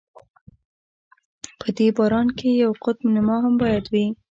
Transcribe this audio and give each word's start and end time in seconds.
په 1.59 1.67
دې 1.77 1.87
باران 1.97 2.27
کې 2.37 2.47
یوه 2.61 2.77
قطب 2.83 3.07
نما 3.15 3.35
هم 3.43 3.53
باید 3.61 3.85
وي. 3.91 4.05